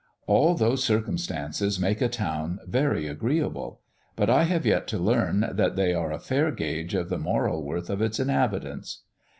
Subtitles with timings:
[0.25, 3.81] All those circumstances make a town very agreeable;
[4.15, 7.61] but I have yet to learn that they are a fair gauge of the moral
[7.61, 9.03] worth of its inhabitants."